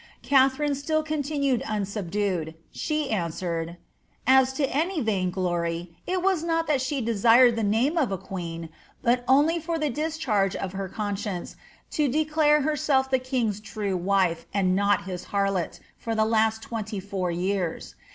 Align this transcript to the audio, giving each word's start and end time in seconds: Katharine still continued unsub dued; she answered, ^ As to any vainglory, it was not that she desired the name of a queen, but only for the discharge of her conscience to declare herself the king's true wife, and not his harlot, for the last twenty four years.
Katharine 0.23 0.73
still 0.73 1.03
continued 1.03 1.61
unsub 1.61 2.09
dued; 2.09 2.55
she 2.71 3.11
answered, 3.11 3.67
^ 3.67 3.77
As 4.25 4.51
to 4.53 4.65
any 4.67 4.99
vainglory, 4.99 5.95
it 6.07 6.23
was 6.23 6.43
not 6.43 6.65
that 6.65 6.81
she 6.81 7.01
desired 7.01 7.55
the 7.55 7.61
name 7.61 7.99
of 7.99 8.11
a 8.11 8.17
queen, 8.17 8.69
but 9.03 9.23
only 9.27 9.59
for 9.59 9.77
the 9.77 9.91
discharge 9.91 10.55
of 10.55 10.73
her 10.73 10.89
conscience 10.89 11.55
to 11.91 12.07
declare 12.07 12.61
herself 12.63 13.11
the 13.11 13.19
king's 13.19 13.59
true 13.59 13.95
wife, 13.95 14.47
and 14.55 14.75
not 14.75 15.03
his 15.03 15.25
harlot, 15.25 15.79
for 15.99 16.15
the 16.15 16.25
last 16.25 16.63
twenty 16.63 16.99
four 16.99 17.29
years. 17.29 17.93